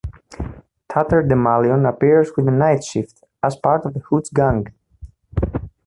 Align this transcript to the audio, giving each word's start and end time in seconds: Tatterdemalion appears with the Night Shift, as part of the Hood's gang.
Tatterdemalion 0.89 1.87
appears 1.87 2.31
with 2.35 2.45
the 2.47 2.51
Night 2.51 2.83
Shift, 2.83 3.23
as 3.43 3.55
part 3.55 3.85
of 3.85 3.93
the 3.93 3.99
Hood's 3.99 4.31
gang. 4.31 4.65